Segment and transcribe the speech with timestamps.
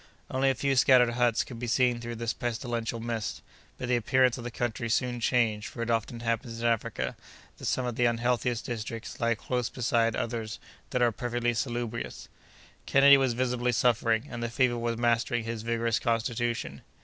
[0.31, 3.43] Only a few scattered huts could be seen through the pestilential mists;
[3.77, 7.15] but the appearance of the country soon changed, for it often happens in Africa
[7.59, 10.57] that some of the unhealthiest districts lie close beside others
[10.89, 12.29] that are perfectly salubrious.
[12.87, 16.81] Kennedy was visibly suffering, and the fever was mastering his vigorous constitution.